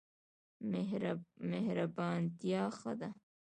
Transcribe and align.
مهربانتیا 1.51 2.63
ښه 2.77 2.91
ده. 2.99 3.09